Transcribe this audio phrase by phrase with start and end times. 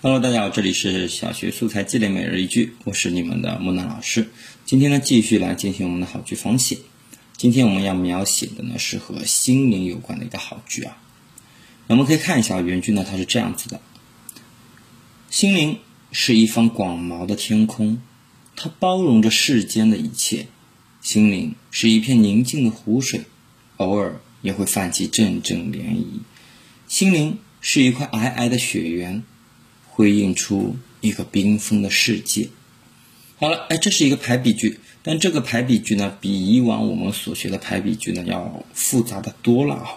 [0.00, 4.28] Hello，大家好，这里是小学素材积累每日一句，我是你们的木南老师。
[4.64, 6.78] 今天呢，继续来进行我们的好句仿写。
[7.36, 11.02] 今天我们要描写的呢是和心灵有关的一个好句啊。
[11.88, 13.80] 我们可以看一下原句呢，它是这样子的：
[15.30, 15.80] 心灵
[16.12, 18.00] 是一方广袤的天空，
[18.54, 20.46] 它包容着世间的一切；
[21.02, 23.22] 心灵是一片宁静的湖水，
[23.78, 26.20] 偶尔也会泛起阵阵涟漪；
[26.86, 29.24] 心灵是一块皑皑的雪原。
[29.98, 32.50] 辉映出一个缤纷的世界。
[33.40, 39.88] 好了，哎，这是一个排比句，但这个排比句呢，比以往我们所学的排比句呢要复杂的多了啊。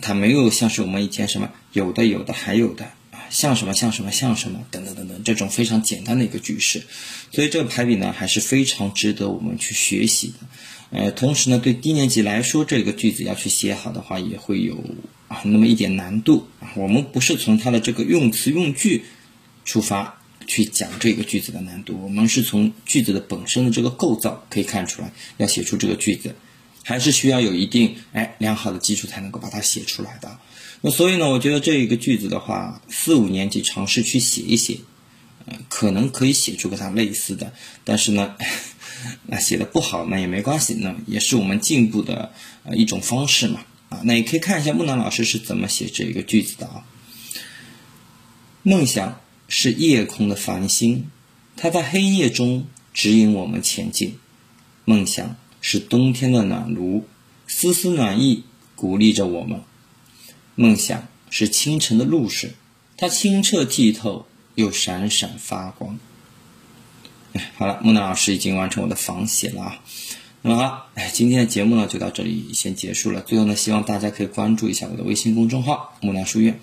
[0.00, 6.84] 它没有像是我们以前什么有的有的还有的啊，像什么像什么像什么等等等等这种非常简单的一个句式，
[7.30, 10.34] 所以这个排比呢还是非常值得我们去学习的。
[10.90, 14.82] 呃，同时呢，对低年级来说，这个句子要去写好的话，也会有
[15.28, 16.72] 啊那么一点难度啊。
[16.76, 19.04] 我们不是从它的这个用词用句。
[19.68, 26.34] 出发去讲这个句子的难度，我们是从句子的本身的这个构造可以看出来，要写出这个句子，
[26.82, 30.38] 还是需要有一定哎良好的基础才能够把它写出来的。
[30.80, 34.78] 那所以呢，我觉得这一个句子的话，四五年级尝试去写一写，
[35.44, 37.52] 呃，可能可以写出跟它类似的，
[37.84, 38.34] 但是呢，
[39.28, 42.32] 那写的不好那也没关系，那也是我们进步的
[42.64, 43.60] 呃一种方式嘛。
[43.90, 46.86] 啊，那也可以看一下木兰老师是怎么写这一个句子的啊，
[48.62, 49.20] 梦想。
[49.48, 51.10] 是夜空的繁星，
[51.56, 54.18] 它在黑夜中指引我们前进。
[54.84, 57.06] 梦想是冬天的暖炉，
[57.46, 58.44] 丝丝暖意
[58.76, 59.62] 鼓励着我们。
[60.54, 62.52] 梦想是清晨的露水，
[62.96, 65.98] 它清澈剔透又闪闪发光。
[67.32, 69.80] 哎， 好了，木南老师已经完成我的仿写了啊。
[70.42, 73.20] 那么好，哎，今天的节目呢就到这里先结束了。
[73.22, 76.60] 最后呢，希望大家可以关注一下我的微信公众号“木南书院”。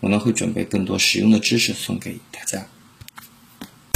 [0.00, 2.66] 我呢会准备更多实用的知识送给大家。